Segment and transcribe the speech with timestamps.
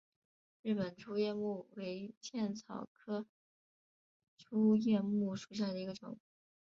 [0.63, 3.27] 日本粗叶木为茜草科
[4.35, 6.17] 粗叶木属下的一个种。